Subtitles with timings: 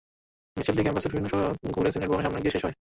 [0.57, 2.69] মিছিলটি ক্যাম্পাসের বিভিন্ন সড়ক ঘুরে সিনেট ভবনের সামনে গিয়ে শেষ হয়।